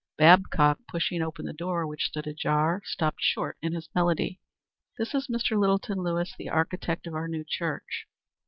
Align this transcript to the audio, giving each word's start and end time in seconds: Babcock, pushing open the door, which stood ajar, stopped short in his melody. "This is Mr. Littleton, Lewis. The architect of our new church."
Babcock, 0.17 0.79
pushing 0.87 1.21
open 1.21 1.45
the 1.45 1.53
door, 1.53 1.85
which 1.85 2.05
stood 2.05 2.25
ajar, 2.25 2.81
stopped 2.85 3.21
short 3.21 3.57
in 3.61 3.73
his 3.73 3.87
melody. 3.93 4.41
"This 4.97 5.13
is 5.13 5.27
Mr. 5.27 5.59
Littleton, 5.59 5.99
Lewis. 5.99 6.33
The 6.39 6.49
architect 6.49 7.05
of 7.05 7.13
our 7.13 7.27
new 7.27 7.45
church." 7.47 8.07